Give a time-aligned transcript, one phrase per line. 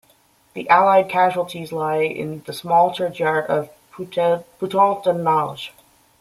[0.55, 5.69] The Allied casualties lie in the small churchyard of Putot-en-Auge.